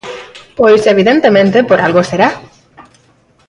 [0.57, 2.29] Pois, evidentemente, por algo será.